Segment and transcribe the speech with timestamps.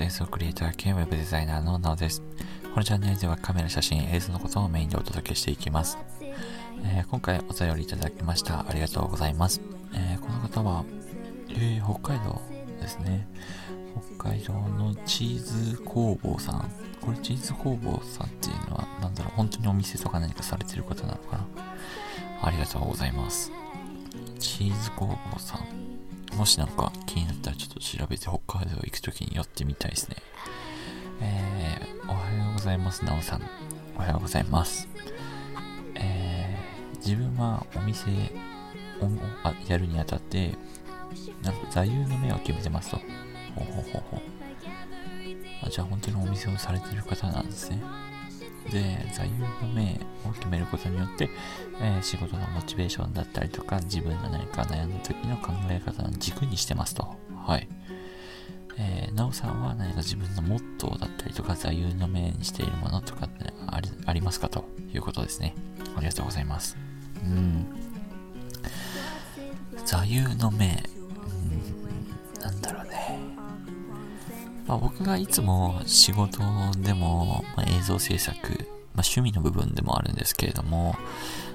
[0.00, 2.22] 映像クリエイター兼ウェブデザイナーのなおです。
[2.72, 5.98] このチャンネルではカメラ、写真、映像のことをメインでお届けしていきます。
[6.84, 8.60] えー、今回お便りいただきました。
[8.60, 9.60] ありがとうございます。
[9.92, 10.84] えー、この方は、
[11.50, 12.40] えー、北海道
[12.80, 13.28] ですね。
[14.16, 16.70] 北海道のチーズ工房さん。
[17.00, 21.46] これチーズ工房さんっていうのは、なんだろう、本当にお店とか何かされてる方なのかな
[22.42, 23.52] ありがとうございます。
[24.38, 25.92] チーズ工房さん。
[26.36, 30.16] もしなんか気になったらちょっと調べて北海道行くときに寄ってみたいですね。
[31.20, 33.42] えー、おはようございます、なおさん。
[33.96, 34.88] おはようございます。
[35.94, 38.12] えー、自分はお店を
[39.44, 40.54] あやるにあたって、
[41.42, 42.96] なんか座右の銘を決めてますと。
[42.96, 43.02] ほ
[43.62, 44.20] うほうほうほう。
[45.64, 47.80] あじゃあ本当にお店をされてる方なんですね。
[48.72, 51.28] で、座右の銘を決めることによって、
[51.80, 57.06] えー、仕事のモチベーションだったりとか、自分の何か悩んだ時の考え方の軸にしてますと。
[57.46, 57.68] はい。
[58.78, 64.64] えー、なおさんは何か自分のモットーだったりとか、座右の銘にしているものとかってありありますかと？
[64.94, 65.54] いうことですね。
[65.96, 66.76] ありがとうございます。
[67.24, 67.66] うん。
[69.84, 70.82] 座右の銘。
[74.66, 76.38] まあ、僕がいつも仕事
[76.78, 78.36] でも、まあ、映像制作、
[78.94, 80.94] まあ、趣味の部分でもあるんですけれども、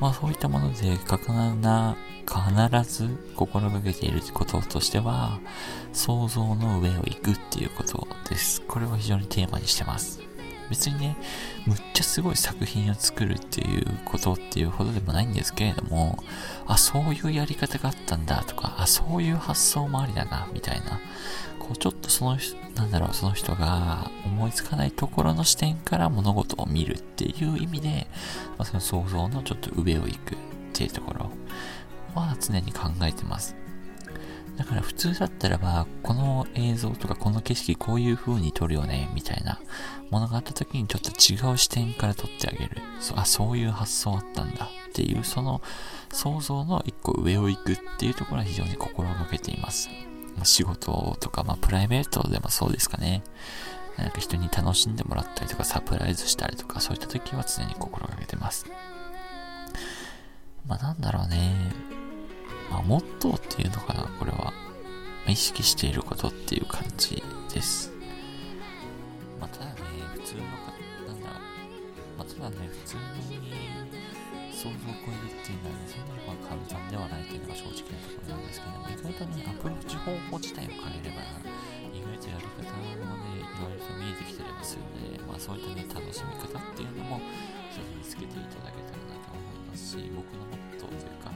[0.00, 1.96] まあそういったもので、かかな、
[2.28, 5.40] 必ず心がけていることとしては、
[5.92, 8.60] 想像の上を行くっていうことです。
[8.62, 10.20] これを非常にテーマにしてます。
[10.70, 11.16] 別にね、
[11.66, 16.22] むっちゃすごい作品を作るっていうことっていうほどでもないんですけれども、
[16.66, 21.00] あ、そういうやり方があったんだとか、あ、そういう発想もありだな、みたいな。
[21.68, 28.08] こう、ちょっとその人、なんだろう、その人が思いつかないところの視点から物事を見るっていう意味で、
[28.56, 30.38] まあ、その想像のちょっと上を行くっ
[30.72, 31.30] ていうところ
[32.14, 33.54] は常に考えてます。
[34.56, 39.60] だから普通だったらば、この映像とかこの景色こういう風に撮るよね、みたいな
[40.10, 42.82] ものがあった時にちょっと違う視点から撮ってあげる。
[42.98, 45.62] そあ、そういう発想あったんだっていう、その
[46.10, 49.90] 想像の一個上を行くっていうところは非常に心がけています。
[50.44, 53.22] 仕事とか、まあプライベートでもそうですかね。
[53.96, 58.66] なんか人に楽しんでもらったりとかサプライズしたりとかそういった時は常に心がけてます。
[60.66, 61.72] まあなんだろうね。
[62.70, 64.52] まあ、モットーっていうのかな、これは。
[65.26, 67.22] 意識していることっていう感じ
[67.52, 67.92] です。
[69.40, 69.74] まあ、ただね、
[70.14, 70.72] 普通の方、
[71.06, 73.00] なんだろう、まあ、ただね、普通に
[74.52, 81.24] 想像を超えるっていうのはね、そんなにま簡単ではないっていうのが正直なところなんですけども、外とね、アプローチ方法自体を変えれば、
[81.96, 87.16] 意外とやり方もね、いろいろと見えてきたりもするので、まあそういったね、楽しみ方っていうのも、
[87.72, 91.32] ぜひ見つけていただけたらなと思いますし、僕のモットーというか、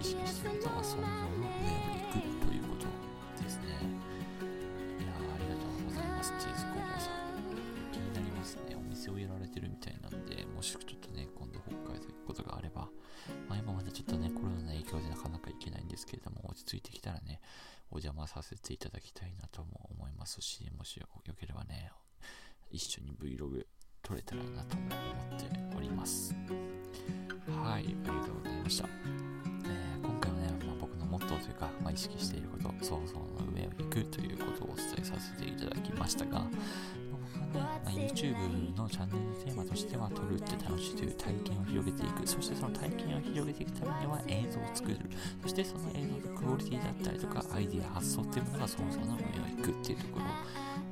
[0.00, 1.08] 意識していることは想像の
[1.40, 2.92] 上を行くということ
[3.40, 3.80] ですね。
[5.00, 7.24] いやありがとうございます、チーズ工房さん。
[7.88, 8.76] 気になりますね。
[8.76, 12.92] お店をやられてるみたいなんで、もしちょっとね、今度北海道行くことがあれば、
[13.48, 17.40] まあ、今までちょっとね、コロナの影響でなかなか行けないんですけれども、落ち着いてきたらね、
[17.90, 21.90] お邪魔させていただきたいなとも思いますし、もしよければね、
[22.70, 23.66] 一緒に Vlog
[24.02, 24.86] 撮れたらなと思
[25.36, 26.32] っております。
[27.48, 28.88] はい、ありがとうございました。
[28.88, 36.46] えー、今回はね、まあ、僕のモットーというか、まあ、意識していること、想像の上を行くということをお伝えさせていただきましたが、
[37.58, 44.98] まあ、YouTube のチャンネルのテーマとしては、撮るって楽しいという体験を広げていく、そしてその体験を広げていくためには映像を作る、
[45.42, 50.24] そしてその映像のクオリティだったりとか、アイデア、発想っていうものがそもそもの上を行くっていうところ。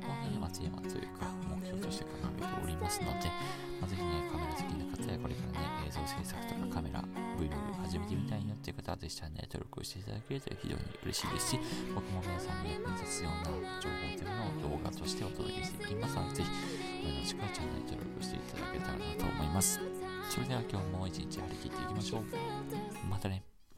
[0.03, 3.27] をね、まあ、テーマというか、目標として掲げておりますので、
[3.79, 4.52] まあ、ぜひね、カメラ
[5.03, 7.03] 好きな方やこれからね、映像制作とかカメラ、
[7.35, 11.59] Vlog 始めてみたいよっていう方はぜひチャンネル登録していただけると非常に嬉しいですし、
[11.93, 13.51] 僕も皆さんに役に立つような
[13.83, 19.79] 情報というものを動画としてお届けしていきますので、ぜひ、よろしくチャンネル登録していただけたらなと思います。
[20.29, 22.23] それでは今日も一日張り切っていきましょう。
[23.09, 23.52] またね。